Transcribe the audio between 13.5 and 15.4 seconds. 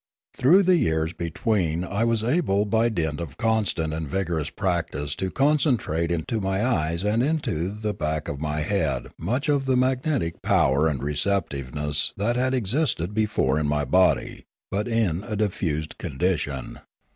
in my body, but in a